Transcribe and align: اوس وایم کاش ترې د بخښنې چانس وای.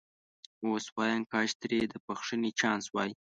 اوس 0.65 0.85
وایم 0.95 1.21
کاش 1.31 1.51
ترې 1.59 1.79
د 1.91 1.93
بخښنې 2.05 2.51
چانس 2.59 2.85
وای. 2.93 3.11